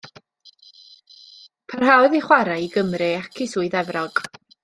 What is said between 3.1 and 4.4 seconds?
ac i Swydd Efrog.